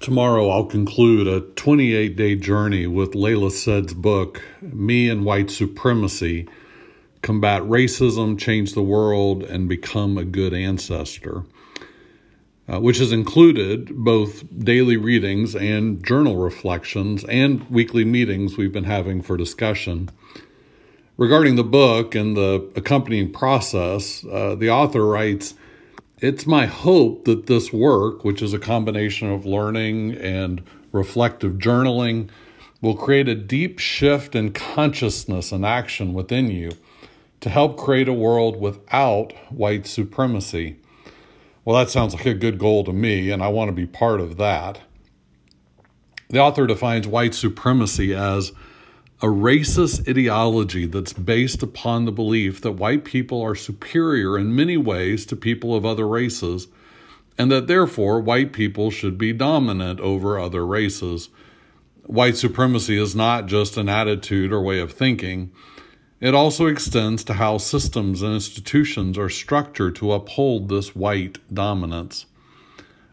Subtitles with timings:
[0.00, 6.48] Tomorrow, I'll conclude a 28 day journey with Layla Saad's book, Me and White Supremacy
[7.20, 11.44] Combat Racism, Change the World, and Become a Good Ancestor,
[12.66, 18.84] uh, which has included both daily readings and journal reflections and weekly meetings we've been
[18.84, 20.08] having for discussion.
[21.18, 25.52] Regarding the book and the accompanying process, uh, the author writes,
[26.20, 30.62] it's my hope that this work, which is a combination of learning and
[30.92, 32.28] reflective journaling,
[32.82, 36.72] will create a deep shift in consciousness and action within you
[37.40, 40.76] to help create a world without white supremacy.
[41.64, 44.20] Well, that sounds like a good goal to me, and I want to be part
[44.20, 44.80] of that.
[46.28, 48.52] The author defines white supremacy as
[49.22, 54.78] a racist ideology that's based upon the belief that white people are superior in many
[54.78, 56.68] ways to people of other races,
[57.36, 61.28] and that therefore white people should be dominant over other races.
[62.04, 65.52] White supremacy is not just an attitude or way of thinking.
[66.18, 72.24] It also extends to how systems and institutions are structured to uphold this white dominance.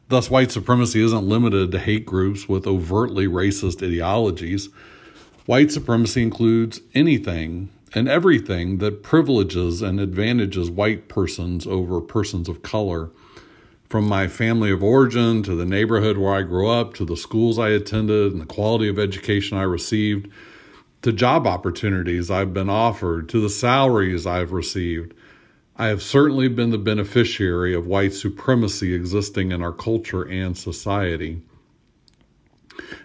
[0.08, 4.70] Thus, white supremacy isn't limited to hate groups with overtly racist ideologies.
[5.48, 12.62] White supremacy includes anything and everything that privileges and advantages white persons over persons of
[12.62, 13.12] color.
[13.88, 17.58] From my family of origin to the neighborhood where I grew up to the schools
[17.58, 20.30] I attended and the quality of education I received
[21.04, 25.14] to job opportunities I've been offered to the salaries I've received.
[25.78, 31.42] I have certainly been the beneficiary of white supremacy existing in our culture and society.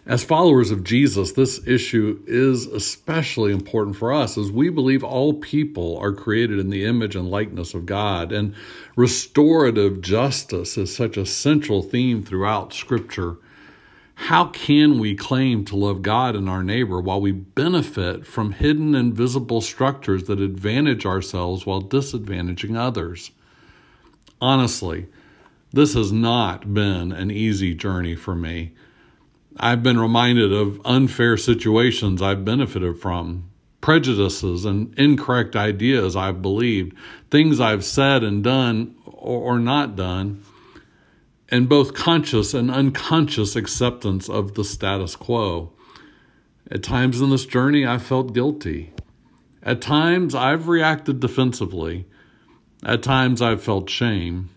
[0.04, 5.34] As followers of Jesus, this issue is especially important for us as we believe all
[5.34, 8.32] people are created in the image and likeness of God.
[8.32, 8.54] And
[8.96, 13.36] restorative justice is such a central theme throughout Scripture.
[14.14, 18.94] How can we claim to love God and our neighbor while we benefit from hidden
[18.94, 23.30] and visible structures that advantage ourselves while disadvantaging others?
[24.40, 25.06] Honestly,
[25.72, 28.72] this has not been an easy journey for me.
[29.58, 36.96] I've been reminded of unfair situations I've benefited from, prejudices and incorrect ideas I've believed,
[37.30, 40.42] things I've said and done or, not done,
[41.48, 45.72] and both conscious and unconscious acceptance of the status quo.
[46.70, 48.92] At times in this journey, I felt guilty.
[49.62, 52.06] At times, I've reacted defensively.
[52.82, 54.48] At times, I've felt shame.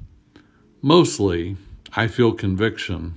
[0.82, 1.58] Mostly,
[1.96, 3.16] I feel conviction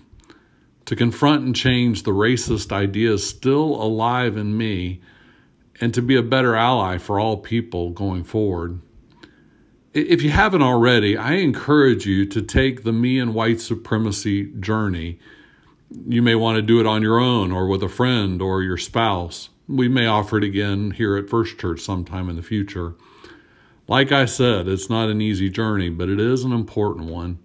[0.88, 5.03] to confront and change the racist ideas still alive in me
[5.82, 8.81] and to be a better ally for all people going forward.
[9.93, 15.19] If you haven't already, I encourage you to take the Me and White Supremacy journey.
[16.06, 18.78] You may want to do it on your own or with a friend or your
[18.78, 19.50] spouse.
[19.69, 22.94] We may offer it again here at First Church sometime in the future.
[23.88, 27.41] Like I said, it's not an easy journey, but it is an important one.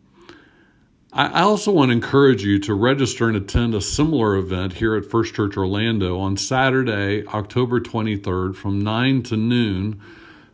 [1.15, 5.05] I also want to encourage you to register and attend a similar event here at
[5.05, 10.01] First Church Orlando on Saturday, October 23rd from 9 to noon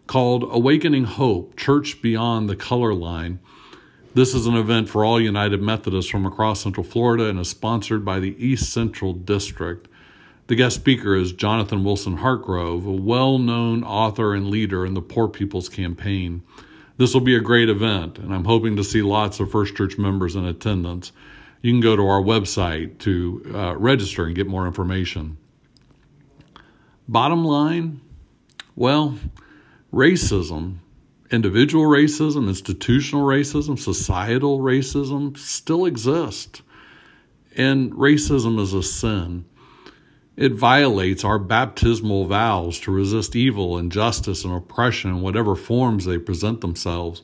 [0.06, 3.40] called Awakening Hope Church Beyond the Color Line.
[4.14, 8.04] This is an event for all United Methodists from across Central Florida and is sponsored
[8.04, 9.88] by the East Central District.
[10.48, 15.02] The guest speaker is Jonathan Wilson Hartgrove, a well known author and leader in the
[15.02, 16.44] Poor People's Campaign.
[17.00, 19.98] This will be a great event, and I'm hoping to see lots of First Church
[19.98, 21.14] members in attendance.
[21.62, 25.38] You can go to our website to uh, register and get more information.
[27.08, 28.02] Bottom line,
[28.76, 29.18] well,
[29.94, 30.80] racism,
[31.32, 36.64] individual racism, institutional racism, societal racism still exist.
[37.56, 39.46] And racism is a sin.
[40.40, 46.18] It violates our baptismal vows to resist evil, injustice, and oppression in whatever forms they
[46.18, 47.24] present themselves,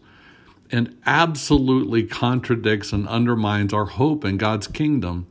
[0.70, 5.28] and absolutely contradicts and undermines our hope in God's kingdom.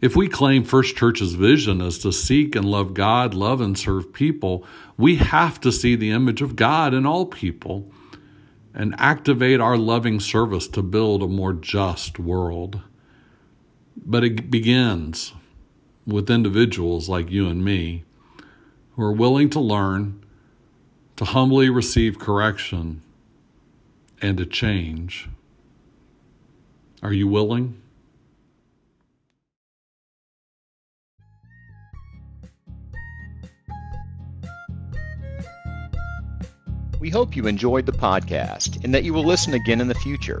[0.00, 4.12] If we claim First Church's vision is to seek and love God, love and serve
[4.12, 4.64] people,
[4.96, 7.90] we have to see the image of God in all people
[8.72, 12.80] and activate our loving service to build a more just world.
[13.96, 15.32] But it begins
[16.06, 18.04] with individuals like you and me
[18.96, 20.22] who are willing to learn,
[21.16, 23.02] to humbly receive correction,
[24.20, 25.28] and to change.
[27.02, 27.80] Are you willing?
[37.00, 40.40] We hope you enjoyed the podcast and that you will listen again in the future.